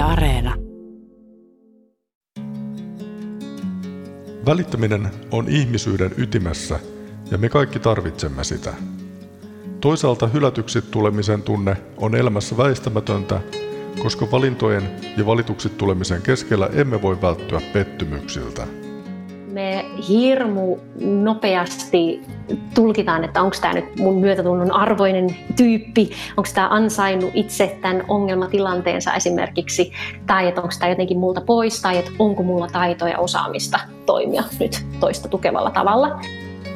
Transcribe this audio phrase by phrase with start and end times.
[0.00, 0.54] Areena.
[4.46, 6.80] Välittäminen on ihmisyyden ytimessä
[7.30, 8.74] ja me kaikki tarvitsemme sitä.
[9.80, 13.40] Toisaalta hylätyksi tulemisen tunne on elämässä väistämätöntä,
[14.02, 18.66] koska valintojen ja valituksi tulemisen keskellä emme voi välttyä pettymyksiltä
[19.52, 22.20] me hirmu nopeasti
[22.74, 29.14] tulkitaan, että onko tämä nyt mun myötätunnon arvoinen tyyppi, onko tämä ansainnut itse tämän ongelmatilanteensa
[29.14, 29.92] esimerkiksi,
[30.26, 34.42] tai että onko tämä jotenkin multa pois, tai että onko mulla taitoja ja osaamista toimia
[34.60, 36.20] nyt toista tukevalla tavalla.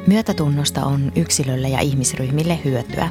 [0.06, 3.08] Myötätunnosta on yksilölle ja ihmisryhmille hyötyä.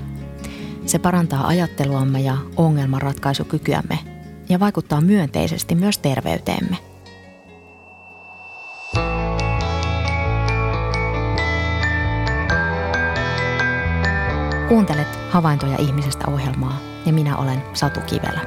[0.86, 4.00] Se parantaa ajatteluamme ja ongelmanratkaisukykyämme
[4.50, 6.93] ja vaikuttaa myönteisesti myös terveyteemme.
[14.68, 18.46] Kuuntelet Havaintoja ihmisestä ohjelmaa ja minä olen Satu Kivelä.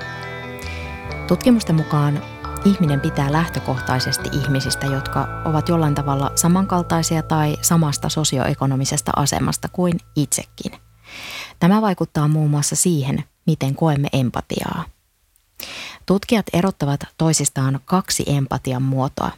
[1.29, 2.23] Tutkimusten mukaan
[2.65, 10.73] ihminen pitää lähtökohtaisesti ihmisistä, jotka ovat jollain tavalla samankaltaisia tai samasta sosioekonomisesta asemasta kuin itsekin.
[11.61, 14.85] Tämä vaikuttaa muun muassa siihen, miten koemme empatiaa.
[16.07, 19.31] Tutkijat erottavat toisistaan kaksi empatian muotoa.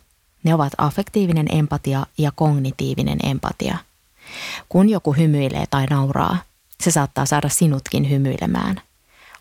[0.44, 3.78] Ne ovat affektiivinen empatia ja kognitiivinen empatia.
[4.68, 6.36] Kun joku hymyilee tai nauraa,
[6.82, 8.82] se saattaa saada sinutkin hymyilemään.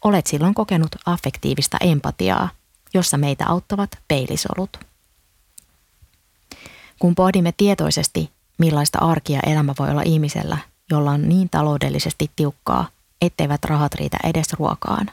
[0.03, 2.49] Olet silloin kokenut affektiivista empatiaa,
[2.93, 4.79] jossa meitä auttavat peilisolut.
[6.99, 10.57] Kun pohdimme tietoisesti, millaista arkia elämä voi olla ihmisellä,
[10.91, 12.89] jolla on niin taloudellisesti tiukkaa,
[13.21, 15.11] etteivät rahat riitä edes ruokaan,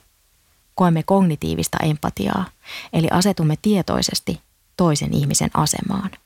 [0.74, 2.44] koemme kognitiivista empatiaa,
[2.92, 4.40] eli asetumme tietoisesti
[4.76, 6.10] toisen ihmisen asemaan–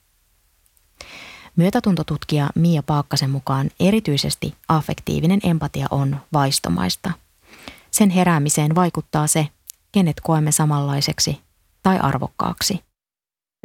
[1.59, 7.11] Myötätuntotutkija Mia Paakkasen mukaan erityisesti affektiivinen empatia on vaistomaista.
[7.91, 9.47] Sen heräämiseen vaikuttaa se,
[9.92, 11.41] kenet koemme samanlaiseksi
[11.83, 12.81] tai arvokkaaksi.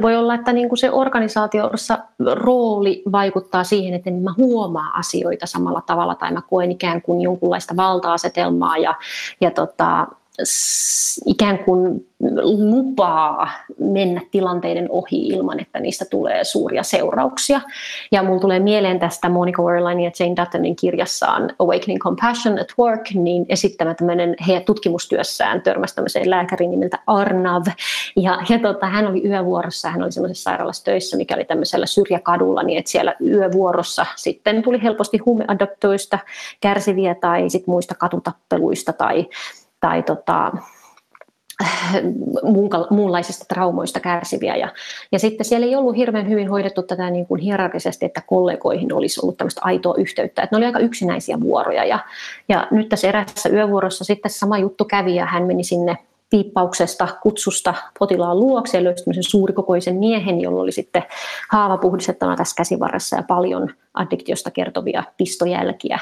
[0.02, 2.00] Voi olla, että niin kuin se organisaatiossa
[2.34, 7.76] rooli vaikuttaa siihen, että mä huomaa asioita samalla tavalla tai mä koen ikään kuin jonkunlaista
[7.76, 8.96] valta-asetelmaa ja,
[9.42, 10.08] ja tota,
[11.26, 12.08] ikään kuin
[12.44, 13.50] lupaa
[13.80, 17.62] mennä tilanteiden ohi ilman, että niistä tulee suuria seurauksia.
[18.12, 23.02] Ja mulla tulee mieleen tästä Monica Werlein ja Jane Duttonin kirjassaan Awakening Compassion at Work,
[23.14, 27.64] niin esittämä tämmöinen heidän tutkimustyössään törmäsi tämmöiseen lääkärin nimeltä Arnav.
[28.16, 32.64] Ja, ja tota, hän oli yövuorossa, hän oli semmoisessa sairaalassa töissä, mikä oli tämmöisellä syrjäkadulla,
[32.64, 36.20] niin että siellä yövuorossa sitten tuli helposti huumeadoptoista
[36.62, 39.28] kärsiviä tai sit muista katutappeluista tai
[39.84, 40.52] tai tota,
[42.90, 44.56] muunlaisista traumoista kärsiviä.
[44.56, 44.70] Ja,
[45.12, 49.20] ja sitten siellä ei ollut hirveän hyvin hoidettu tätä niin kuin hierarkisesti, että kollegoihin olisi
[49.24, 50.42] ollut tämmöistä aitoa yhteyttä.
[50.42, 51.86] Että ne oli aika yksinäisiä vuoroja.
[51.86, 52.00] Ja,
[52.50, 55.98] ja nyt tässä erässä yövuorossa sitten sama juttu kävi ja hän meni sinne
[56.34, 61.04] piippauksesta, kutsusta potilaan luokse ja löysi suurikokoisen miehen, jolla oli sitten
[61.52, 66.00] haava puhdistettuna tässä käsivarressa ja paljon addiktiosta kertovia pistojälkiä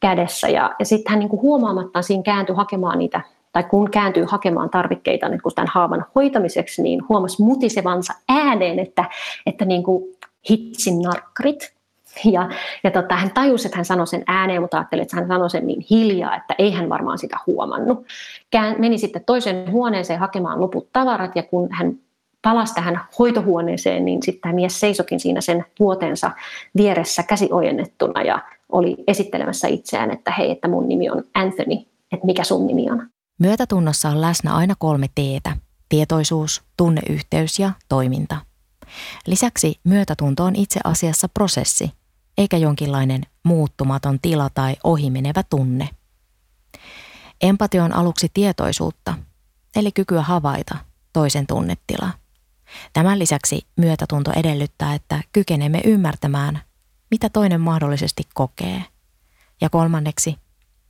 [0.00, 0.48] kädessä.
[0.48, 3.20] Ja, ja sitten hän niin kuin huomaamattaan siinä kääntyi hakemaan niitä
[3.52, 9.04] tai kun kääntyy hakemaan tarvikkeita niin kuin tämän haavan hoitamiseksi, niin huomasi mutisevansa ääneen, että,
[9.46, 10.04] että niin kuin
[10.50, 11.74] hitsin narkkarit,
[12.24, 12.48] ja,
[12.84, 15.66] ja tota, hän tajusi, että hän sanoi sen ääneen, mutta ajatteli, että hän sanoi sen
[15.66, 18.06] niin hiljaa, että ei hän varmaan sitä huomannut.
[18.50, 21.94] Kään, meni sitten toiseen huoneeseen hakemaan loput tavarat ja kun hän
[22.42, 26.30] palasi tähän hoitohuoneeseen, niin sitten tämä mies seisokin siinä sen vuotensa
[26.76, 28.42] vieressä käsi ojennettuna ja
[28.72, 31.74] oli esittelemässä itseään, että hei, että mun nimi on Anthony,
[32.12, 33.08] että mikä sun nimi on.
[33.38, 35.56] Myötätunnossa on läsnä aina kolme teetä,
[35.88, 38.36] tietoisuus, tunneyhteys ja toiminta.
[39.26, 41.90] Lisäksi myötätunto on itse asiassa prosessi,
[42.38, 45.88] eikä jonkinlainen muuttumaton tila tai ohimenevä tunne.
[47.42, 49.14] Empatia on aluksi tietoisuutta,
[49.76, 50.76] eli kykyä havaita
[51.12, 52.10] toisen tunnetila.
[52.92, 56.60] Tämän lisäksi myötätunto edellyttää, että kykenemme ymmärtämään,
[57.10, 58.84] mitä toinen mahdollisesti kokee.
[59.60, 60.36] Ja kolmanneksi,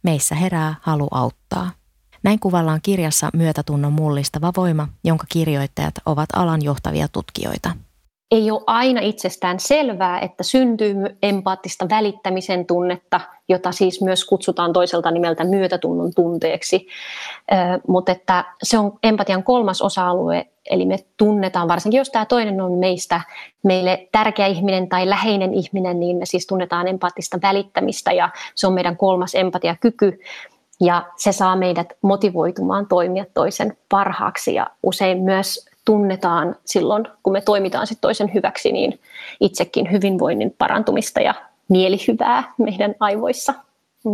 [0.02, 1.70] meissä herää halu auttaa.
[2.22, 7.76] Näin kuvallaan kirjassa myötätunnon mullistava voima, jonka kirjoittajat ovat alan johtavia tutkijoita
[8.32, 15.10] ei ole aina itsestään selvää, että syntyy empaattista välittämisen tunnetta, jota siis myös kutsutaan toiselta
[15.10, 16.86] nimeltä myötätunnon tunteeksi.
[17.88, 22.72] Mutta että se on empatian kolmas osa-alue, eli me tunnetaan, varsinkin jos tämä toinen on
[22.72, 23.20] meistä
[23.62, 28.72] meille tärkeä ihminen tai läheinen ihminen, niin me siis tunnetaan empaattista välittämistä ja se on
[28.72, 30.20] meidän kolmas empatiakyky.
[30.80, 37.40] Ja se saa meidät motivoitumaan toimia toisen parhaaksi ja usein myös tunnetaan silloin, kun me
[37.40, 39.00] toimitaan sit toisen hyväksi, niin
[39.40, 41.34] itsekin hyvinvoinnin parantumista ja
[41.68, 43.54] mielihyvää meidän aivoissa.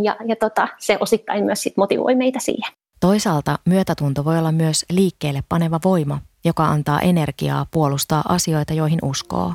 [0.03, 2.73] Ja, ja tota, se osittain myös sit motivoi meitä siihen.
[2.99, 9.53] Toisaalta myötätunto voi olla myös liikkeelle paneva voima, joka antaa energiaa puolustaa asioita, joihin uskoo.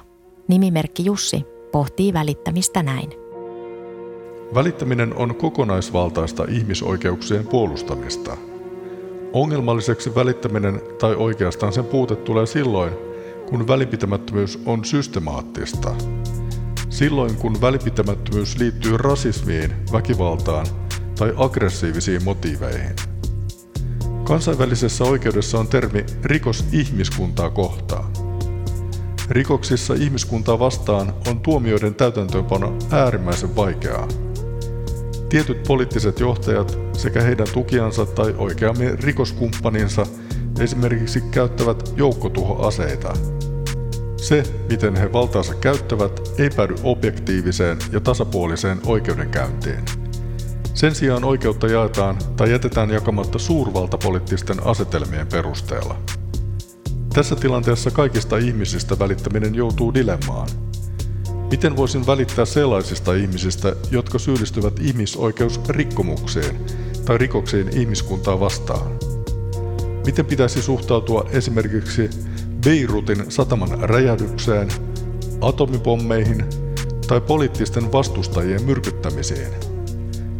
[0.48, 3.10] Nimimerkki Jussi pohtii välittämistä näin.
[4.54, 8.36] Välittäminen on kokonaisvaltaista ihmisoikeuksien puolustamista.
[9.34, 12.92] Ongelmalliseksi välittäminen tai oikeastaan sen puute tulee silloin,
[13.48, 15.94] kun välipitämättömyys on systemaattista.
[16.88, 20.66] Silloin kun välipitämättömyys liittyy rasismiin, väkivaltaan
[21.18, 22.96] tai aggressiivisiin motiiveihin.
[24.24, 28.12] Kansainvälisessä oikeudessa on termi rikos ihmiskuntaa kohtaan.
[29.30, 34.08] Rikoksissa ihmiskuntaa vastaan on tuomioiden täytäntöönpano äärimmäisen vaikeaa.
[35.34, 40.06] Tietyt poliittiset johtajat sekä heidän tukiansa tai oikeammin rikoskumppaninsa
[40.60, 43.14] esimerkiksi käyttävät joukkotuhoaseita.
[44.16, 49.84] Se, miten he valtaansa käyttävät, ei päädy objektiiviseen ja tasapuoliseen oikeudenkäyntiin.
[50.74, 55.96] Sen sijaan oikeutta jaetaan tai jätetään jakamatta suurvaltapoliittisten asetelmien perusteella.
[57.14, 60.48] Tässä tilanteessa kaikista ihmisistä välittäminen joutuu dilemmaan.
[61.50, 66.60] Miten voisin välittää sellaisista ihmisistä, jotka syyllistyvät ihmisoikeusrikkomukseen
[67.04, 68.90] tai rikoksiin ihmiskuntaa vastaan?
[70.06, 72.10] Miten pitäisi suhtautua esimerkiksi
[72.64, 74.68] Beirutin sataman räjähdykseen,
[75.40, 76.44] atomipommeihin
[77.08, 79.52] tai poliittisten vastustajien myrkyttämiseen?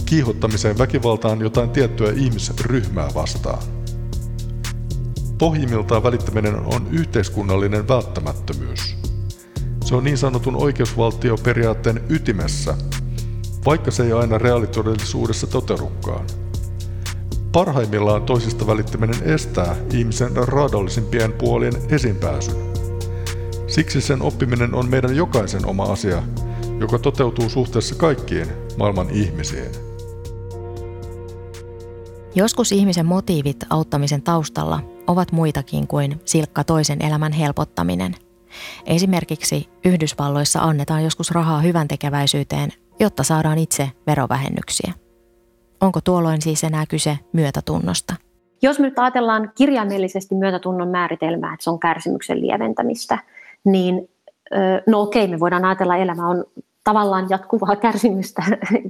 [0.07, 3.63] Kiihottamiseen väkivaltaan jotain tiettyä ihmisryhmää vastaan.
[5.39, 9.04] Pohjimmiltaan välittäminen on yhteiskunnallinen välttämättömyys.
[9.85, 12.75] Se on niin sanotun oikeusvaltioperiaatteen ytimessä,
[13.67, 16.27] vaikka se ei aina reaalitodellisuudessa toteudukaan.
[17.53, 22.55] Parhaimmillaan toisista välittäminen estää ihmisen raadollisimpien puolien esinpääsyn.
[23.67, 26.23] Siksi sen oppiminen on meidän jokaisen oma asia,
[26.81, 28.47] joka toteutuu suhteessa kaikkiin
[28.77, 29.71] maailman ihmisiin.
[32.35, 38.24] Joskus ihmisen motiivit auttamisen taustalla ovat muitakin kuin silkka toisen elämän helpottaminen.
[38.87, 42.71] Esimerkiksi Yhdysvalloissa annetaan joskus rahaa hyvän tekeväisyyteen,
[43.01, 44.93] jotta saadaan itse verovähennyksiä.
[45.81, 48.15] Onko tuolloin siis enää kyse myötätunnosta?
[48.63, 53.19] Jos me nyt ajatellaan kirjaimellisesti myötätunnon määritelmää, että se on kärsimyksen lieventämistä,
[53.65, 54.09] niin
[54.87, 56.45] no okei, me voidaan ajatella, että elämä on
[56.85, 58.43] tavallaan jatkuvaa kärsimystä.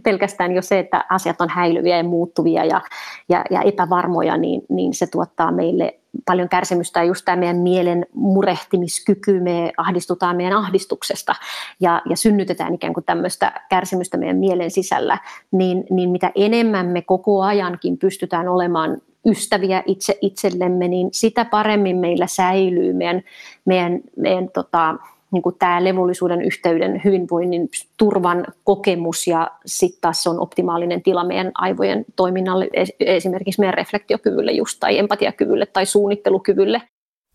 [0.03, 2.81] Pelkästään jo se, että asiat on häilyviä ja muuttuvia ja,
[3.29, 7.01] ja, ja epävarmoja, niin, niin se tuottaa meille paljon kärsimystä.
[7.01, 11.35] Ja just tämä meidän mielen murehtimiskyky, me ahdistutaan meidän ahdistuksesta
[11.81, 15.19] ja, ja synnytetään ikään kuin tämmöistä kärsimystä meidän mielen sisällä,
[15.51, 21.97] niin, niin mitä enemmän me koko ajankin pystytään olemaan ystäviä itse itsellemme, niin sitä paremmin
[21.97, 23.23] meillä säilyy meidän,
[23.65, 24.95] meidän, meidän tota,
[25.31, 31.25] niin kuin tämä levollisuuden yhteyden hyvinvoinnin turvan kokemus ja sitten taas se on optimaalinen tila
[31.25, 32.69] meidän aivojen toiminnalle,
[33.01, 36.83] esimerkiksi meidän reflektiokyvylle just tai empatiakyvylle tai suunnittelukyvylle.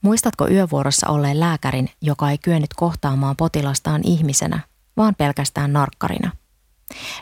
[0.01, 4.59] Muistatko yövuorossa olleen lääkärin, joka ei kyennyt kohtaamaan potilastaan ihmisenä,
[4.97, 6.31] vaan pelkästään narkkarina?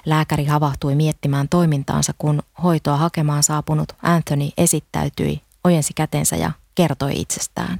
[0.05, 7.77] Lääkäri havahtui miettimään toimintaansa, kun hoitoa hakemaan saapunut Anthony esittäytyi, ojensi kätensä ja kertoi itsestään.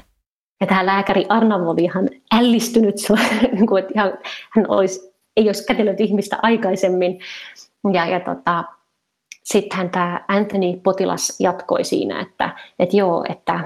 [0.62, 2.96] Ja tämä lääkäri Arnavo oli ihan ällistynyt,
[3.52, 4.18] niin että
[4.50, 7.20] hän olisi, ei olisi kätellyt ihmistä aikaisemmin.
[7.94, 8.64] Ja, ja tota,
[9.44, 12.50] sittenhän tämä Anthony-potilas jatkoi siinä, että,
[12.80, 13.60] että joo, että,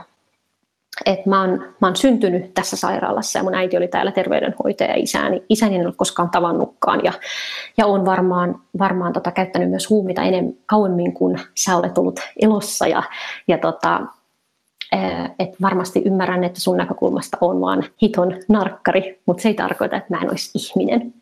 [1.05, 1.49] että mä, oon,
[1.81, 5.85] mä oon syntynyt tässä sairaalassa ja mun äiti oli täällä terveydenhoitaja ja isäni, isäni en
[5.85, 7.13] ole koskaan tavannutkaan ja,
[7.77, 12.87] ja on varmaan, varmaan tota, käyttänyt myös huumita enemmän kauemmin kuin sä olet ollut elossa
[12.87, 13.03] ja,
[13.47, 14.01] ja tota,
[15.39, 20.15] että varmasti ymmärrän, että sun näkökulmasta on vaan hiton narkkari, mutta se ei tarkoita, että
[20.15, 21.13] mä en olisi ihminen.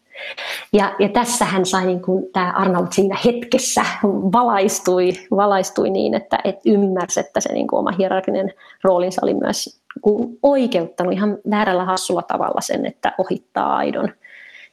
[0.74, 6.40] Ja, ja tässä hän sai, niin kuin tämä Arnold siinä hetkessä valaistui, valaistui niin, että
[6.44, 11.86] et ymmärsi, että se niin kuin oma hierarkinen roolinsa oli myös niin oikeuttanut ihan väärällä
[11.86, 14.14] hassulla tavalla sen, että ohittaa aidon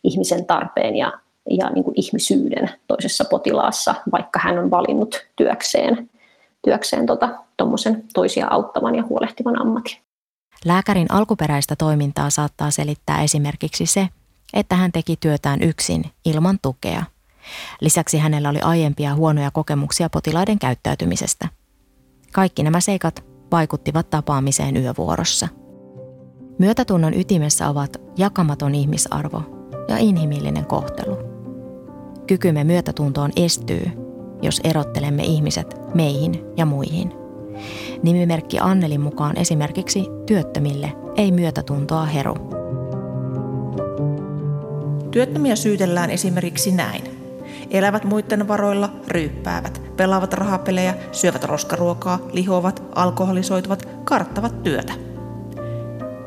[0.04, 1.12] ihmisen tarpeen ja,
[1.50, 6.10] ja niin kuin ihmisyyden toisessa potilaassa, vaikka hän on valinnut työkseen
[6.64, 7.28] työkseen tota,
[8.14, 9.96] toisia auttavan ja huolehtivan ammatin.
[10.64, 14.08] Lääkärin alkuperäistä toimintaa saattaa selittää esimerkiksi se,
[14.54, 17.02] että hän teki työtään yksin ilman tukea.
[17.80, 21.48] Lisäksi hänellä oli aiempia huonoja kokemuksia potilaiden käyttäytymisestä.
[22.32, 25.48] Kaikki nämä seikat vaikuttivat tapaamiseen yövuorossa.
[26.58, 29.42] Myötätunnon ytimessä ovat jakamaton ihmisarvo
[29.88, 31.18] ja inhimillinen kohtelu.
[32.26, 34.05] Kykymme myötätuntoon estyy,
[34.46, 37.12] jos erottelemme ihmiset meihin ja muihin.
[38.02, 42.34] Nimimerkki Annelin mukaan esimerkiksi työttömille ei myötätuntoa heru.
[45.10, 47.02] Työttömiä syytellään esimerkiksi näin.
[47.70, 54.92] Elävät muiden varoilla, ryyppäävät, pelaavat rahapelejä, syövät roskaruokaa, lihoavat, alkoholisoituvat, karttavat työtä.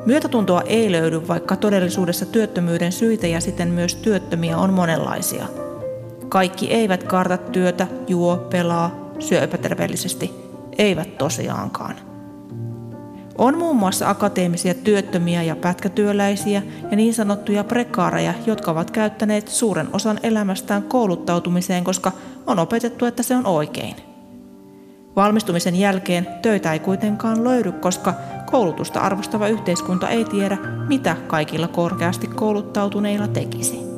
[0.05, 5.45] Myötätuntoa ei löydy, vaikka todellisuudessa työttömyyden syitä ja siten myös työttömiä on monenlaisia.
[6.29, 10.31] Kaikki eivät karta työtä, juo, pelaa, syö epäterveellisesti.
[10.77, 11.95] Eivät tosiaankaan.
[13.37, 19.87] On muun muassa akateemisia työttömiä ja pätkätyöläisiä ja niin sanottuja prekaareja, jotka ovat käyttäneet suuren
[19.93, 22.11] osan elämästään kouluttautumiseen, koska
[22.47, 23.95] on opetettu, että se on oikein.
[25.15, 28.13] Valmistumisen jälkeen töitä ei kuitenkaan löydy, koska
[28.45, 30.57] koulutusta arvostava yhteiskunta ei tiedä,
[30.87, 33.88] mitä kaikilla korkeasti kouluttautuneilla tekisi.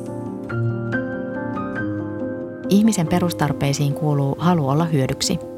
[2.71, 5.39] Ihmisen perustarpeisiin kuuluu halu olla hyödyksi–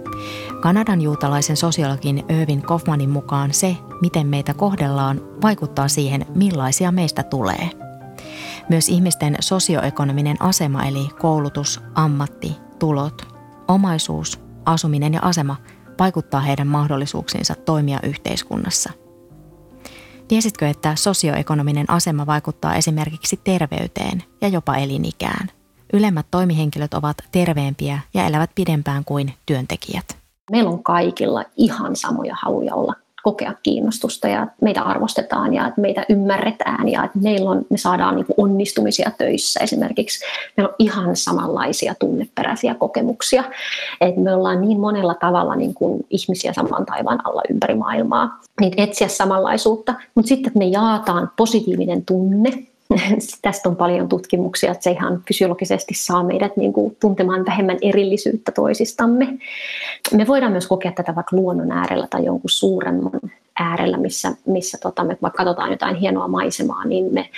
[0.62, 7.70] Kanadan juutalaisen sosiologin Irvin Kaufmanin mukaan se, miten meitä kohdellaan, vaikuttaa siihen, millaisia meistä tulee.
[8.70, 13.28] Myös ihmisten sosioekonominen asema eli koulutus, ammatti, tulot,
[13.68, 15.56] omaisuus, asuminen ja asema
[16.00, 18.90] vaikuttaa heidän mahdollisuuksiinsa toimia yhteiskunnassa.
[20.28, 25.63] Tiesitkö, että sosioekonominen asema vaikuttaa esimerkiksi terveyteen ja jopa elinikään?
[25.94, 30.06] Ylemmät toimihenkilöt ovat terveempiä ja elävät pidempään kuin työntekijät.
[30.52, 36.90] Meillä on kaikilla ihan samoja haluja olla kokea kiinnostusta ja meitä arvostetaan ja meitä ymmärretään
[36.90, 40.26] ja että meillä on, me saadaan niin onnistumisia töissä esimerkiksi.
[40.58, 43.44] Meillä on ihan samanlaisia tunneperäisiä kokemuksia.
[44.02, 48.40] Että me ollaan niin monella tavalla niin kuin ihmisiä saman taivaan alla ympäri maailmaa.
[48.62, 52.68] Niin etsiä samanlaisuutta, mutta sitten että me jaataan positiivinen tunne
[53.42, 58.52] tästä on paljon tutkimuksia, että se ihan fysiologisesti saa meidät niin kuin tuntemaan vähemmän erillisyyttä
[58.52, 59.38] toisistamme.
[60.14, 63.20] Me voidaan myös kokea tätä vaikka luonnon äärellä tai jonkun suuremman
[63.60, 67.30] äärellä, missä, missä tota, me vaikka katsotaan jotain hienoa maisemaa, niin me,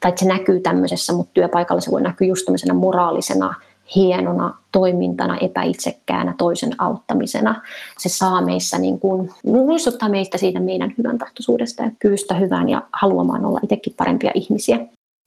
[0.00, 3.54] tai se näkyy tämmöisessä, mutta työpaikalla se voi näkyä just tämmöisenä moraalisena
[3.96, 7.62] hienona toimintana, epäitsekkäänä toisen auttamisena.
[7.98, 12.82] Se saa meissä, niin kuin, muistuttaa meistä siitä meidän hyvän tahtoisuudesta ja kyvystä hyvään ja
[12.92, 14.78] haluamaan olla itsekin parempia ihmisiä.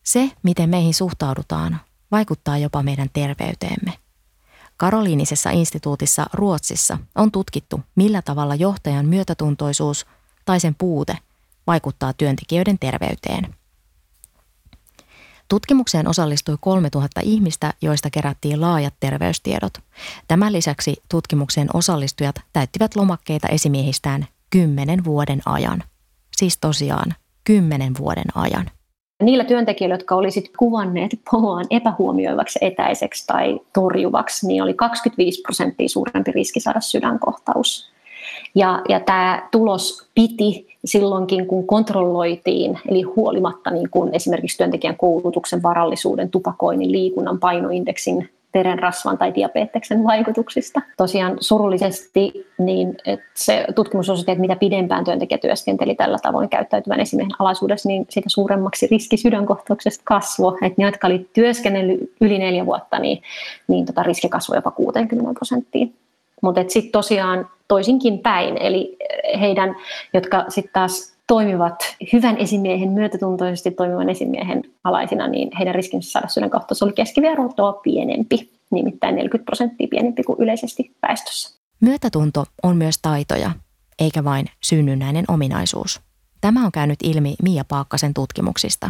[0.04, 1.82] Se, miten meihin suhtaudutaan,
[2.12, 3.94] vaikuttaa jopa meidän terveyteemme.
[4.78, 10.06] Karoliinisessa instituutissa Ruotsissa on tutkittu, millä tavalla johtajan myötätuntoisuus
[10.46, 11.18] tai sen puute
[11.68, 13.56] vaikuttaa työntekijöiden terveyteen.
[15.48, 19.74] Tutkimukseen osallistui 3000 ihmistä, joista kerättiin laajat terveystiedot.
[20.28, 25.84] Tämän lisäksi tutkimuksen osallistujat täyttivät lomakkeita esimiehistään 10 vuoden ajan.
[26.38, 28.72] Siis tosiaan 10 vuoden ajan.
[29.22, 36.32] Niillä työntekijöillä, jotka olisit kuvanneet Poaan epähuomioivaksi, etäiseksi tai torjuvaksi, niin oli 25 prosenttia suurempi
[36.32, 37.94] riski saada sydänkohtaus.
[38.56, 45.64] Ja, ja tämä tulos piti silloinkin, kun kontrolloitiin, eli huolimatta niin kun esimerkiksi työntekijän koulutuksen,
[45.64, 50.82] varallisuuden, tupakoinnin, liikunnan, painoindeksin verenrasvan tai diabeteksen vaikutuksista.
[50.98, 57.00] Tosiaan surullisesti niin että se tutkimus osoitti, että mitä pidempään työntekijä työskenteli tällä tavoin käyttäytyvän
[57.00, 60.58] esimiehen alaisuudessa, niin sitä suuremmaksi riski sydänkohtauksesta kasvoi.
[60.62, 63.22] Että ne, jotka oli työskennellyt yli neljä vuotta, niin,
[63.68, 65.96] niin tota riski kasvoi jopa 60 prosenttiin.
[66.42, 68.98] Mutta sitten tosiaan toisinkin päin, eli
[69.40, 69.76] heidän,
[70.14, 71.76] jotka sitten taas toimivat
[72.14, 79.16] hyvän esimiehen, myötätuntoisesti toimivan esimiehen alaisina, niin heidän riskinsä saada sydänkohtaus oli keskivertoa pienempi, nimittäin
[79.16, 81.60] 40 prosenttia pienempi kuin yleisesti väestössä.
[81.80, 83.52] Myötätunto on myös taitoja,
[84.00, 86.02] eikä vain synnynnäinen ominaisuus.
[86.42, 88.90] Tämä on käynyt ilmi Mia Paakkasen tutkimuksista.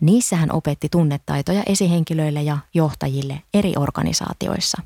[0.00, 4.82] Niissä hän opetti tunnetaitoja esihenkilöille ja johtajille eri organisaatioissa.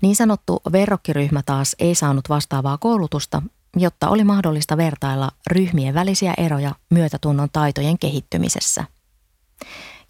[0.00, 3.42] Niin sanottu verrokkiryhmä taas ei saanut vastaavaa koulutusta
[3.76, 8.84] jotta oli mahdollista vertailla ryhmien välisiä eroja myötätunnon taitojen kehittymisessä.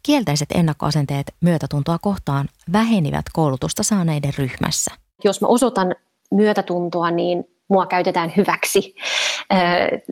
[0.02, 4.94] Kielteiset ennakkoasenteet myötätuntoa kohtaan vähenivät koulutusta saaneiden ryhmässä.
[5.24, 5.94] Jos mä osoitan
[6.30, 8.94] myötätuntoa, niin mua käytetään hyväksi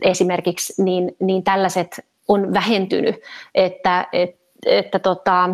[0.01, 3.15] esimerkiksi, niin, niin tällaiset on vähentynyt,
[3.55, 5.49] että, että, että tota,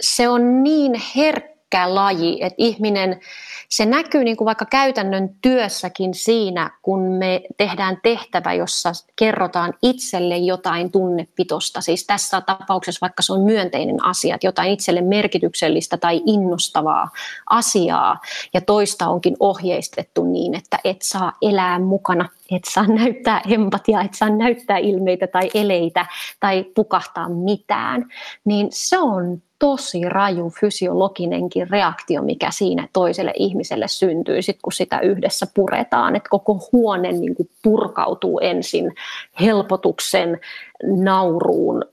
[0.00, 3.20] se on niin herkkä herkkä laji, että ihminen,
[3.68, 10.36] se näkyy niin kuin vaikka käytännön työssäkin siinä, kun me tehdään tehtävä, jossa kerrotaan itselle
[10.36, 11.80] jotain tunnepitosta.
[11.80, 17.08] Siis tässä tapauksessa vaikka se on myönteinen asia, että jotain itselle merkityksellistä tai innostavaa
[17.50, 18.20] asiaa,
[18.54, 24.14] ja toista onkin ohjeistettu niin, että et saa elää mukana et saa näyttää empatiaa, et
[24.14, 26.06] saa näyttää ilmeitä tai eleitä
[26.40, 28.04] tai pukahtaa mitään,
[28.44, 35.00] niin se on tosi raju fysiologinenkin reaktio, mikä siinä toiselle ihmiselle syntyy, sit kun sitä
[35.00, 36.16] yhdessä puretaan.
[36.16, 38.92] Että koko huone niin kuin purkautuu ensin
[39.40, 40.40] helpotuksen
[40.82, 41.84] nauruun,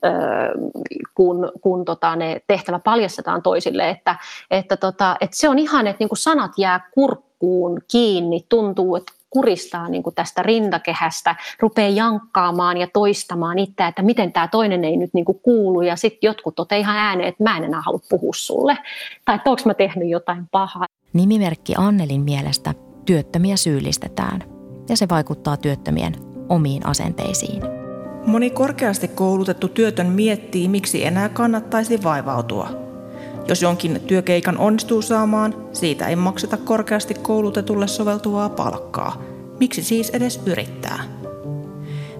[1.14, 3.90] kun, kun tota, ne tehtävä paljastetaan toisille.
[3.90, 4.16] Että,
[4.50, 9.12] että, tota, että se on ihan, että niin kuin sanat jää kurkkuun kiinni, tuntuu, että
[9.32, 14.96] kuristaa niin kuin tästä rintakehästä, rupeaa jankkaamaan ja toistamaan itseä, että miten tämä toinen ei
[14.96, 18.00] nyt niin kuin kuulu ja sitten jotkut toteaa ihan ääneen, että mä en enää halua
[18.08, 18.78] puhua sulle
[19.24, 20.86] tai että onko mä tehnyt jotain pahaa.
[21.12, 22.74] Nimimerkki Annelin mielestä
[23.04, 24.40] työttömiä syyllistetään
[24.88, 26.14] ja se vaikuttaa työttömien
[26.48, 27.62] omiin asenteisiin.
[28.26, 32.68] Moni korkeasti koulutettu työtön miettii, miksi enää kannattaisi vaivautua–
[33.48, 39.22] jos jonkin työkeikan onnistuu saamaan, siitä ei makseta korkeasti koulutetulle soveltuvaa palkkaa.
[39.60, 41.04] Miksi siis edes yrittää?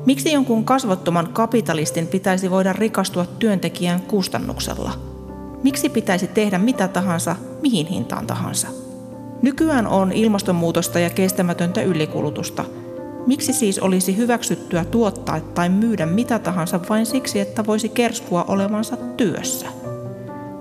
[0.06, 4.92] Miksi jonkun kasvottoman kapitalistin pitäisi voida rikastua työntekijän kustannuksella?
[5.62, 8.68] Miksi pitäisi tehdä mitä tahansa, mihin hintaan tahansa?
[9.42, 12.64] Nykyään on ilmastonmuutosta ja kestämätöntä ylikulutusta.
[13.26, 18.96] Miksi siis olisi hyväksyttyä tuottaa tai myydä mitä tahansa vain siksi, että voisi kerskua olevansa
[18.96, 19.81] työssä?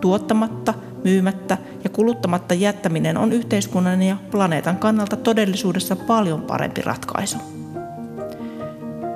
[0.01, 7.37] Tuottamatta, myymättä ja kuluttamatta jättäminen on yhteiskunnan ja planeetan kannalta todellisuudessa paljon parempi ratkaisu.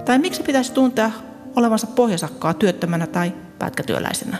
[0.05, 1.11] Tai miksi pitäisi tuntea
[1.55, 4.37] olevansa pohjasakkaa työttömänä tai pätkätyöläisenä?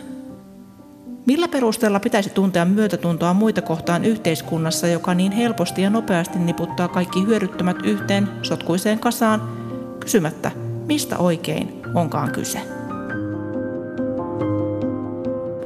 [1.26, 7.26] Millä perusteella pitäisi tuntea myötätuntoa muita kohtaan yhteiskunnassa, joka niin helposti ja nopeasti niputtaa kaikki
[7.26, 9.42] hyödyttömät yhteen sotkuiseen kasaan,
[10.00, 10.52] kysymättä,
[10.86, 12.75] mistä oikein onkaan kyse?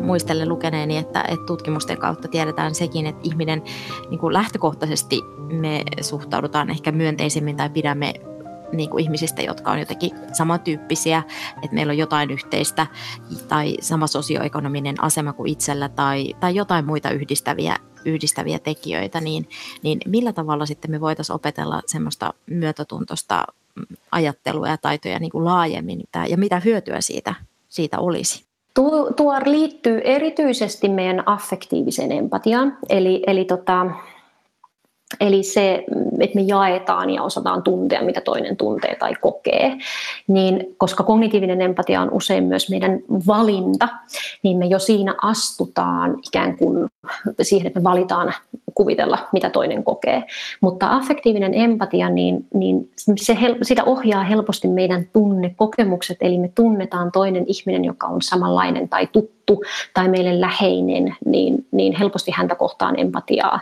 [0.09, 3.63] Muistellen lukeneeni, että, että tutkimusten kautta tiedetään sekin, että ihminen
[4.09, 8.13] niin kuin lähtökohtaisesti me suhtaudutaan ehkä myönteisemmin tai pidämme
[8.71, 11.23] niin kuin ihmisistä, jotka on jotenkin samantyyppisiä,
[11.55, 12.87] että meillä on jotain yhteistä
[13.47, 17.75] tai sama sosioekonominen asema kuin itsellä tai, tai jotain muita yhdistäviä,
[18.05, 19.49] yhdistäviä tekijöitä, niin,
[19.83, 23.43] niin millä tavalla sitten me voitaisiin opetella semmoista myötätuntoista
[24.11, 27.35] ajattelua ja taitoja niin kuin laajemmin ja mitä hyötyä siitä,
[27.67, 28.48] siitä olisi?
[29.15, 33.85] Tuo, liittyy erityisesti meidän affektiiviseen empatiaan, eli, eli, tota,
[35.19, 35.83] eli se,
[36.19, 39.77] että me jaetaan ja osataan tuntea, mitä toinen tuntee tai kokee,
[40.27, 43.87] niin koska kognitiivinen empatia on usein myös meidän valinta,
[44.43, 46.87] niin me jo siinä astutaan ikään kuin
[47.41, 48.33] siihen, että me valitaan
[48.79, 50.23] kuvitella, mitä toinen kokee.
[50.61, 57.11] Mutta affektiivinen empatia, niin, niin se hel, sitä ohjaa helposti meidän tunnekokemukset, eli me tunnetaan
[57.11, 59.61] toinen ihminen, joka on samanlainen tai tuttu
[59.93, 63.59] tai meille läheinen, niin, niin helposti häntä kohtaan empatiaa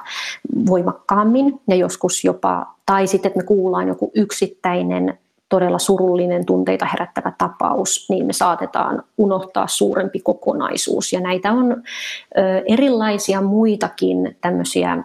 [0.68, 5.18] voimakkaammin ja joskus jopa, tai sitten, että me kuullaan joku yksittäinen
[5.50, 11.14] todella surullinen, tunteita herättävä tapaus, niin me saatetaan unohtaa suurempi kokonaisuus.
[11.14, 11.84] Ja näitä on
[12.66, 15.04] erilaisia muitakin tämmöisiä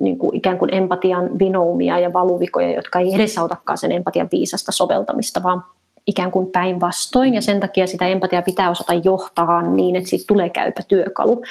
[0.00, 5.42] niin kuin ikään kuin empatian vinoumia ja valuvikoja, jotka ei edesautakaan sen empatian viisasta soveltamista,
[5.42, 5.64] vaan
[6.06, 10.50] ikään kuin päinvastoin ja sen takia sitä empatiaa pitää osata johtaa niin, että siitä tulee
[10.50, 11.42] käypä työkalu.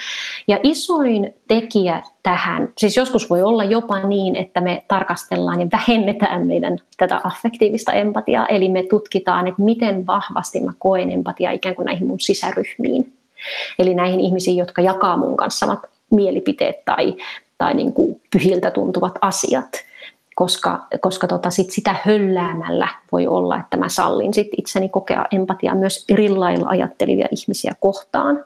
[0.47, 6.47] Ja isoin tekijä tähän, siis joskus voi olla jopa niin, että me tarkastellaan ja vähennetään
[6.47, 11.85] meidän tätä affektiivista empatiaa, eli me tutkitaan, että miten vahvasti mä koen empatiaa ikään kuin
[11.85, 13.13] näihin mun sisäryhmiin.
[13.79, 15.79] Eli näihin ihmisiin, jotka jakaa mun kanssa samat
[16.11, 17.15] mielipiteet tai,
[17.57, 19.90] tai niin kuin pyhiltä tuntuvat asiat
[20.41, 25.75] koska, koska tota sit sitä hölläämällä voi olla, että mä sallin sit itseni kokea empatiaa
[25.75, 28.43] myös eri lailla ajattelivia ihmisiä kohtaan.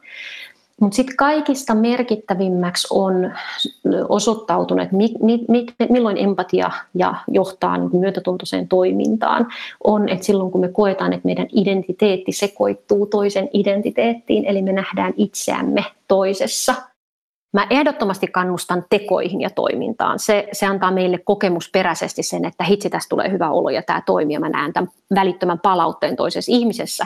[0.81, 3.31] Mutta sitten kaikista merkittävimmäksi on
[4.09, 9.47] osoittautunut, että mi, mi, mi, milloin empatia ja johtaa niin myötätuntoiseen toimintaan,
[9.83, 15.13] on, että silloin kun me koetaan, että meidän identiteetti sekoittuu toisen identiteettiin, eli me nähdään
[15.17, 16.75] itseämme toisessa–
[17.55, 20.19] Mä ehdottomasti kannustan tekoihin ja toimintaan.
[20.19, 24.39] Se, se antaa meille kokemusperäisesti sen, että hitsi, tästä tulee hyvä olo ja tämä toimii
[24.39, 27.05] mä näen tämän välittömän palautteen toisessa ihmisessä.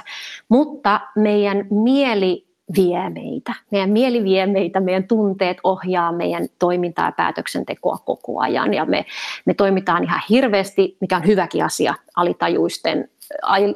[0.50, 3.54] Mutta meidän mieli vie meitä.
[3.72, 8.74] Meidän mieli vie meitä, meidän tunteet ohjaa meidän toimintaa ja päätöksentekoa koko ajan.
[8.74, 9.06] Ja me,
[9.46, 13.10] me toimitaan ihan hirveästi, mikä on hyväkin asia, alitajuisten,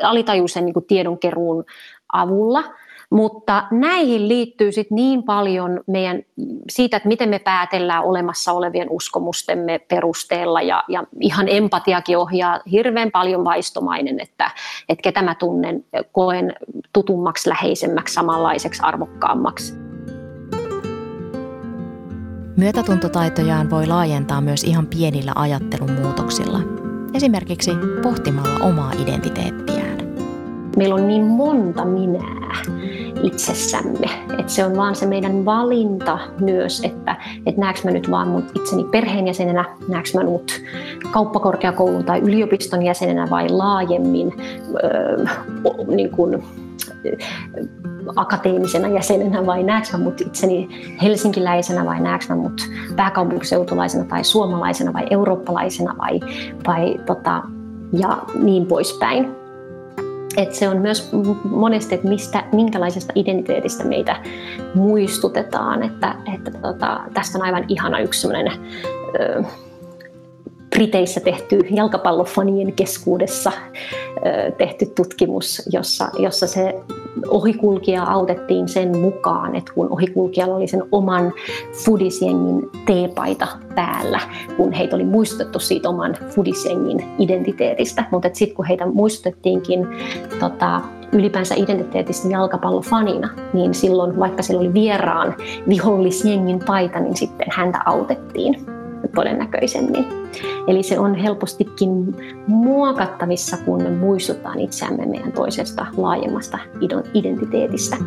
[0.04, 1.66] alitajuisen niin tiedonkeruun
[2.14, 2.64] avulla–
[3.14, 6.22] mutta näihin liittyy sit niin paljon meidän
[6.70, 13.12] siitä, että miten me päätellään olemassa olevien uskomustemme perusteella ja, ja ihan empatiakin ohjaa hirveän
[13.12, 14.52] paljon vaistomainen, että,
[14.90, 16.54] että ketä mä tunnen, koen
[16.94, 19.74] tutummaksi, läheisemmäksi, samanlaiseksi, arvokkaammaksi.
[22.58, 26.60] Myötätuntotaitojaan voi laajentaa myös ihan pienillä ajattelun muutoksilla,
[27.14, 27.72] esimerkiksi
[28.04, 29.93] pohtimalla omaa identiteettiään.
[30.78, 32.62] Meillä on niin monta minää
[33.24, 34.08] itsessämme.
[34.40, 38.44] Et se on vaan se meidän valinta myös, että et näekö mä nyt vaan mun
[38.56, 40.62] itseni perheenjäsenenä, näekö mä mut
[41.12, 44.34] kauppakorkeakoulun tai yliopiston jäsenenä vai laajemmin
[44.84, 45.26] öö,
[45.88, 46.44] niin kun,
[48.16, 50.70] akateemisena jäsenenä vai näekö mä mut itseni
[51.02, 56.20] helsinkiläisenä vai näekö mä mut pääkaupunkiseutulaisena tai suomalaisena vai eurooppalaisena vai,
[56.68, 57.44] vai tota,
[57.94, 59.43] ja niin poispäin.
[60.38, 61.10] Et se on myös
[61.44, 64.16] monesti, että mistä, minkälaisesta identiteetistä meitä
[64.76, 65.84] muistutetaan.
[65.84, 68.54] Että, että tota, tästä on aivan ihana yksi sellainen
[69.20, 69.44] ö,
[70.74, 73.52] Briteissä tehty jalkapallofanien keskuudessa
[74.58, 76.76] tehty tutkimus, jossa, jossa se
[77.28, 81.34] ohikulkija autettiin sen mukaan, että kun ohikulkijalla oli sen oman
[81.86, 84.20] fudisjengin teepaita päällä,
[84.58, 89.88] kun heitä oli muistutettu siitä oman fudisjengin identiteetistä, mutta sitten kun heitä muistutettiinkin
[90.40, 90.82] tota,
[91.12, 95.36] ylipäänsä identiteetistä jalkapallofanina, niin silloin vaikka sillä oli vieraan
[95.70, 98.66] vihollisjengin paita, niin sitten häntä autettiin
[99.08, 100.06] todennäköisemmin.
[100.68, 102.16] Eli se on helpostikin
[102.48, 106.60] muokattavissa, kun me muistutaan itseämme meidän toisesta laajemmasta
[107.14, 107.98] identiteetistä.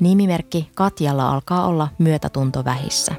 [0.00, 3.14] Nimimerkki Katjalla alkaa olla myötätunto vähissä.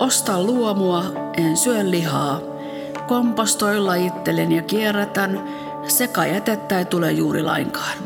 [0.00, 1.02] Osta luomua,
[1.36, 2.40] en syö lihaa.
[3.08, 5.40] Kompostoi, lajittelen ja kierrätän–
[5.88, 7.98] Sekajätettä ei tule juuri lainkaan.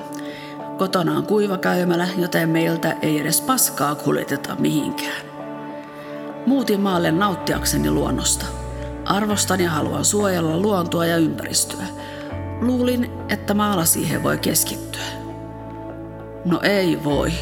[0.78, 5.22] Kotona on kuiva käymälä, joten meiltä ei edes paskaa kuljeteta mihinkään.
[6.46, 8.46] Muutin maalle nauttiakseni luonnosta.
[9.04, 11.86] Arvostan ja haluan suojella luontoa ja ympäristöä.
[12.60, 15.02] Luulin, että maalla siihen voi keskittyä.
[16.44, 17.32] No ei voi.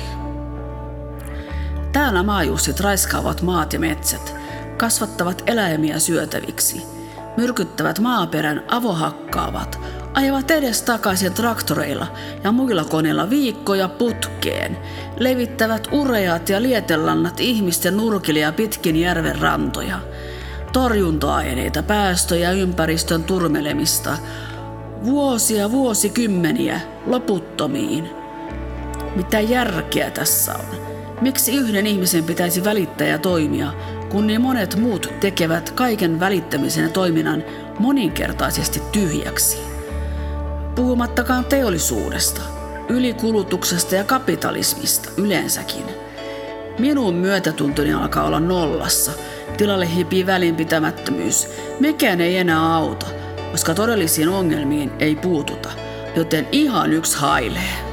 [1.93, 4.35] Täällä maajussit raiskaavat maat ja metsät,
[4.77, 6.83] kasvattavat eläimiä syötäviksi,
[7.37, 9.81] myrkyttävät maaperän avohakkaavat,
[10.15, 12.07] ajavat edes takaisin traktoreilla
[12.45, 14.79] ja muilla koneilla viikkoja putkeen,
[15.19, 19.99] levittävät ureat ja lietelannat ihmisten nurkilia pitkin järven rantoja,
[20.73, 24.19] torjunta-aineita, päästöjä, ympäristön turmelemista,
[25.05, 28.11] vuosia, vuosikymmeniä, loputtomiin.
[29.17, 30.83] Mitä järkeä tässä on?
[31.21, 33.73] Miksi yhden ihmisen pitäisi välittää ja toimia,
[34.13, 37.45] kun niin monet muut tekevät kaiken välittämisen ja toiminnan
[37.79, 39.59] moninkertaisesti tyhjäksi?
[40.75, 42.43] Puhumattakaan teollisuudesta,
[42.89, 45.85] ylikulutuksesta ja kapitalismista yleensäkin.
[46.79, 49.13] Minun myötätuntoni alkaa olla nollassa.
[49.57, 51.49] Tilalle hipii välinpitämättömyys.
[51.81, 53.07] Mikään ei enää auta,
[53.51, 55.71] koska todellisiin ongelmiin ei puututa,
[56.17, 57.92] joten ihan yksi hailee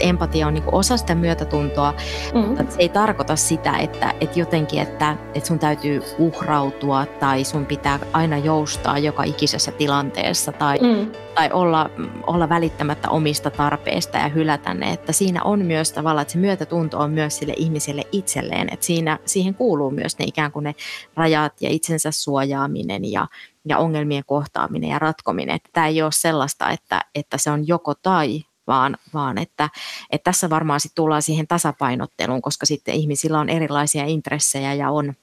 [0.00, 1.94] empatia on niin osa sitä myötätuntoa,
[2.34, 2.40] mm.
[2.40, 7.66] mutta se ei tarkoita sitä, että, että jotenkin, että, että sun täytyy uhrautua tai sun
[7.66, 11.10] pitää aina joustaa joka ikisessä tilanteessa tai, mm.
[11.34, 11.90] tai olla,
[12.26, 14.92] olla välittämättä omista tarpeista ja hylätä ne.
[14.92, 19.18] Että siinä on myös tavallaan, että se myötätunto on myös sille ihmiselle itselleen, että siinä,
[19.24, 20.74] siihen kuuluu myös ne ikään kuin ne
[21.16, 23.26] rajat ja itsensä suojaaminen ja,
[23.64, 25.56] ja ongelmien kohtaaminen ja ratkominen.
[25.56, 29.70] Että tämä ei ole sellaista, että, että se on joko tai, vaan, vaan että,
[30.10, 35.14] että tässä varmaan sitten tullaan siihen tasapainotteluun, koska sitten ihmisillä on erilaisia intressejä ja on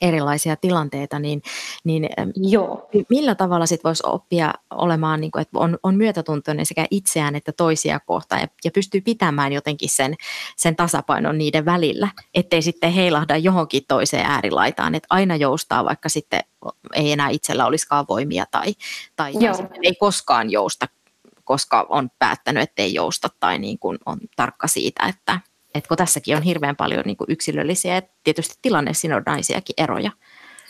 [0.00, 1.42] erilaisia tilanteita, niin,
[1.84, 2.88] niin Joo.
[3.08, 7.52] millä tavalla sitten voisi oppia olemaan, niin kuin, että on, on myötätuntoinen sekä itseään että
[7.52, 10.14] toisia kohtaan ja, ja pystyy pitämään jotenkin sen,
[10.56, 16.40] sen tasapainon niiden välillä, ettei sitten heilahda johonkin toiseen äärilaitaan, että aina joustaa, vaikka sitten
[16.94, 18.74] ei enää itsellä olisikaan voimia tai,
[19.16, 19.32] tai
[19.82, 20.86] ei koskaan jousta
[21.44, 25.40] koska on päättänyt, ettei jousta tai niin kuin on tarkka siitä, että,
[25.74, 30.10] että kun tässäkin on hirveän paljon niin kuin yksilöllisiä ja tietysti tilannesidonnaisiakin eroja.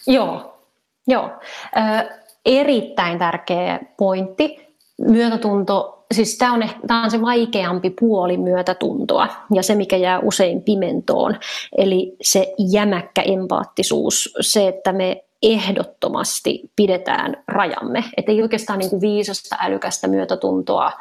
[0.06, 0.58] Joo,
[1.06, 1.30] joo.
[1.76, 2.10] Ö,
[2.46, 4.64] erittäin tärkeä pointti.
[5.00, 6.62] Myötätunto, siis tämä on,
[7.04, 11.38] on se vaikeampi puoli myötätuntoa ja se, mikä jää usein pimentoon.
[11.78, 18.04] Eli se jämäkkä empaattisuus, se, että me ehdottomasti pidetään rajamme.
[18.16, 20.92] Että ei oikeastaan niin kuin viisasta, älykästä myötätuntoa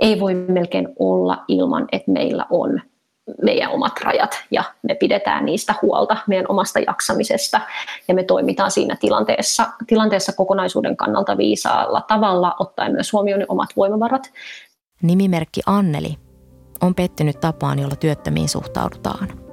[0.00, 2.80] ei voi melkein olla ilman, että meillä on
[3.42, 7.60] meidän omat rajat ja me pidetään niistä huolta meidän omasta jaksamisesta
[8.08, 13.68] ja me toimitaan siinä tilanteessa, tilanteessa kokonaisuuden kannalta viisaalla tavalla, ottaen myös huomioon ne omat
[13.76, 14.32] voimavarat.
[15.02, 16.14] Nimimerkki Anneli
[16.80, 19.45] on pettynyt tapaan, jolla työttömiin suhtaudutaan.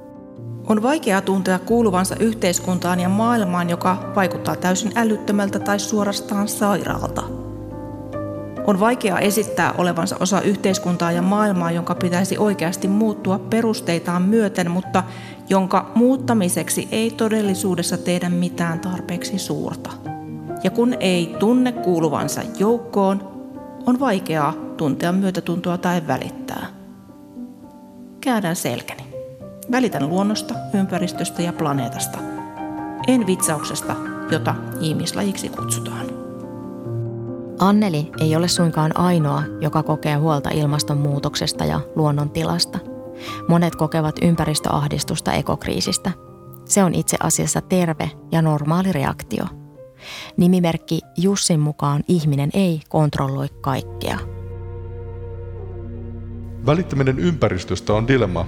[0.66, 7.22] On vaikeaa tuntea kuuluvansa yhteiskuntaan ja maailmaan, joka vaikuttaa täysin älyttömältä tai suorastaan sairaalta.
[8.66, 15.02] On vaikea esittää olevansa osa yhteiskuntaa ja maailmaa, jonka pitäisi oikeasti muuttua perusteitaan myöten, mutta
[15.48, 19.90] jonka muuttamiseksi ei todellisuudessa tehdä mitään tarpeeksi suurta.
[20.62, 23.28] Ja kun ei tunne kuuluvansa joukkoon,
[23.86, 26.66] on vaikeaa tuntea myötätuntoa tai välittää.
[28.20, 29.03] Käännän selkäni.
[29.70, 32.18] Välitän luonnosta, ympäristöstä ja planeetasta.
[33.06, 33.96] En vitsauksesta,
[34.30, 36.06] jota ihmislajiksi kutsutaan.
[37.58, 42.78] Anneli ei ole suinkaan ainoa, joka kokee huolta ilmastonmuutoksesta ja luonnontilasta.
[43.48, 46.10] Monet kokevat ympäristöahdistusta ekokriisistä.
[46.64, 49.44] Se on itse asiassa terve ja normaali reaktio.
[50.36, 54.18] Nimimerkki Jussin mukaan ihminen ei kontrolloi kaikkea.
[56.66, 58.46] Välittäminen ympäristöstä on dilemma,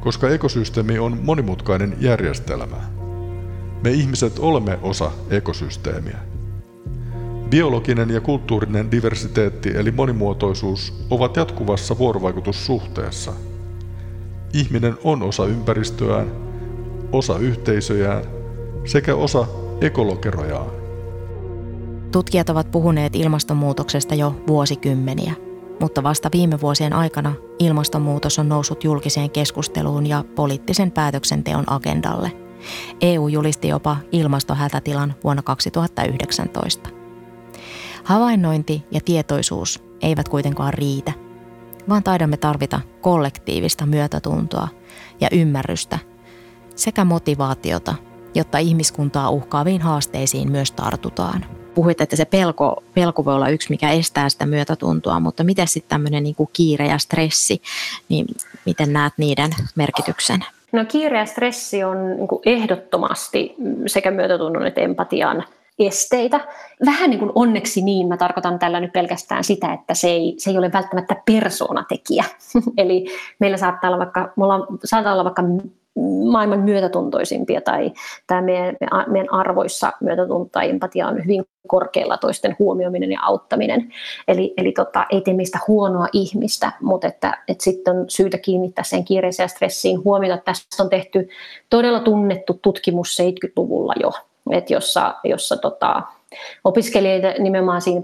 [0.00, 2.76] koska ekosysteemi on monimutkainen järjestelmä.
[3.84, 6.18] Me ihmiset olemme osa ekosysteemiä.
[7.50, 13.32] Biologinen ja kulttuurinen diversiteetti eli monimuotoisuus ovat jatkuvassa vuorovaikutussuhteessa.
[14.52, 16.32] Ihminen on osa ympäristöään,
[17.12, 18.24] osa yhteisöjään
[18.84, 19.46] sekä osa
[19.80, 20.70] ekologerojaan.
[22.12, 25.34] Tutkijat ovat puhuneet ilmastonmuutoksesta jo vuosikymmeniä,
[25.80, 32.32] mutta vasta viime vuosien aikana ilmastonmuutos on noussut julkiseen keskusteluun ja poliittisen päätöksenteon agendalle.
[33.00, 36.88] EU julisti jopa ilmastohätätilan vuonna 2019.
[38.04, 41.12] Havainnointi ja tietoisuus eivät kuitenkaan riitä,
[41.88, 44.68] vaan taidamme tarvita kollektiivista myötätuntoa
[45.20, 45.98] ja ymmärrystä
[46.76, 47.94] sekä motivaatiota,
[48.34, 51.57] jotta ihmiskuntaa uhkaaviin haasteisiin myös tartutaan.
[51.78, 55.88] Puhuit, että se pelko, pelko voi olla yksi, mikä estää sitä myötätuntoa, mutta miten sitten
[55.88, 57.62] tämmöinen niin kiire ja stressi,
[58.08, 58.26] niin
[58.66, 60.44] miten näet niiden merkityksen?
[60.72, 63.54] No kiire ja stressi on niin ehdottomasti
[63.86, 65.44] sekä myötätunnon että empatian
[65.78, 66.40] esteitä.
[66.86, 70.50] Vähän niin kuin onneksi niin, mä tarkoitan tällä nyt pelkästään sitä, että se ei, se
[70.50, 72.24] ei ole välttämättä persoonatekijä.
[72.76, 73.06] Eli
[73.38, 75.42] meillä saattaa olla vaikka, me ollaan, saattaa olla vaikka
[76.30, 77.92] maailman myötätuntoisimpia tai
[78.26, 83.92] tämä meidän, meidän arvoissa myötätunto tai empatia on hyvin korkealla toisten huomioiminen ja auttaminen.
[84.28, 88.84] Eli, eli tota, ei tee meistä huonoa ihmistä, mutta että, että sitten on syytä kiinnittää
[88.84, 90.42] sen kiireeseen ja stressiin huomiota.
[90.44, 91.28] Tästä on tehty
[91.70, 94.10] todella tunnettu tutkimus 70-luvulla jo,
[94.50, 96.02] että jossa, jossa tota,
[96.64, 98.02] opiskelijoita nimenomaan siinä,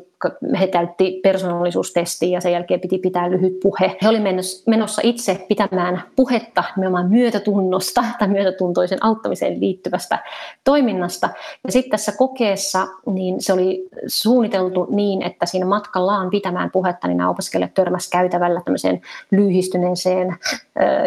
[0.61, 3.97] he täytti persoonallisuustestiin ja sen jälkeen piti pitää lyhyt puhe.
[4.03, 10.19] He olivat menossa itse pitämään puhetta nimenomaan myötätunnosta tai myötätuntoisen auttamiseen liittyvästä
[10.65, 11.29] toiminnasta.
[11.65, 17.17] Ja sitten tässä kokeessa niin se oli suunniteltu niin, että siinä matkallaan pitämään puhetta, niin
[17.17, 20.37] nämä opiskelijat törmäsivät käytävällä tämmöiseen lyhistyneeseen,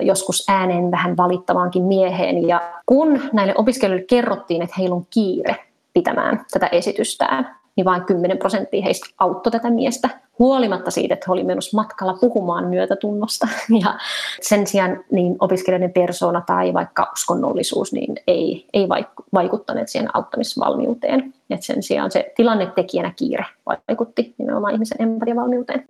[0.01, 2.47] joskus ääneen vähän valittavaankin mieheen.
[2.47, 5.56] Ja kun näille opiskelijoille kerrottiin, että heillä on kiire,
[5.97, 11.31] pitämään tätä esitystään, niin vain 10 prosenttia heistä auttoi tätä miestä, huolimatta siitä, että he
[11.31, 13.47] olivat menossa matkalla puhumaan myötätunnosta.
[13.83, 13.99] Ja
[14.41, 18.88] sen sijaan niin opiskelijoiden persoona tai vaikka uskonnollisuus niin ei, ei
[19.33, 21.33] vaikuttaneet siihen auttamisvalmiuteen.
[21.49, 23.45] Et sen sijaan se tilannetekijänä kiire
[23.88, 25.88] vaikutti nimenomaan ihmisen empatiavalmiuteen.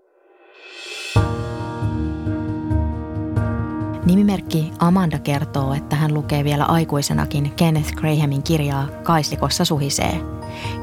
[4.07, 10.21] Nimimerkki Amanda kertoo, että hän lukee vielä aikuisenakin Kenneth Grahamin kirjaa Kaislikossa suhisee.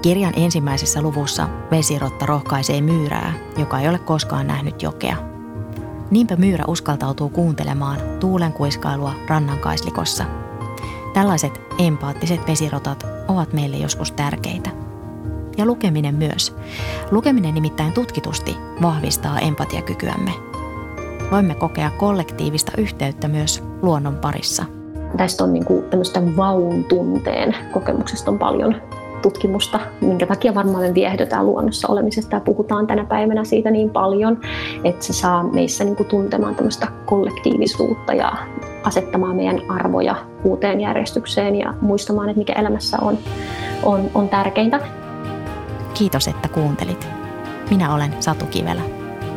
[0.02, 5.16] Kirjan ensimmäisessä luvussa vesirotta rohkaisee myyrää, joka ei ole koskaan nähnyt jokea.
[6.10, 10.24] Niinpä myyrä uskaltautuu kuuntelemaan tuulen kuiskailua rannan kaislikossa.
[11.14, 14.70] Tällaiset empaattiset vesirotat ovat meille joskus tärkeitä.
[15.56, 16.56] Ja lukeminen myös.
[17.10, 20.32] Lukeminen nimittäin tutkitusti vahvistaa empatiakykyämme–
[21.30, 24.64] voimme kokea kollektiivista yhteyttä myös luonnon parissa.
[25.16, 28.74] Tästä on niin kuin tämmöistä vaun tunteen kokemuksesta on paljon
[29.22, 34.40] tutkimusta, minkä takia varmaan me viehdytään luonnossa olemisesta ja puhutaan tänä päivänä siitä niin paljon,
[34.84, 38.32] että se saa meissä niin kuin tuntemaan tämmöistä kollektiivisuutta ja
[38.84, 43.18] asettamaan meidän arvoja uuteen järjestykseen ja muistamaan, että mikä elämässä on,
[43.82, 44.80] on, on tärkeintä.
[45.94, 47.08] Kiitos, että kuuntelit.
[47.70, 48.82] Minä olen Satu Kivelä.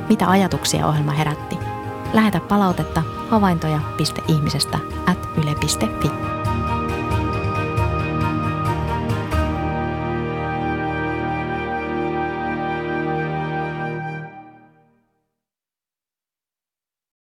[0.10, 1.66] Mitä ajatuksia ohjelma herätti?
[2.13, 6.27] Lähetä palautetta havaintoja.ihmisestä at yle.fi.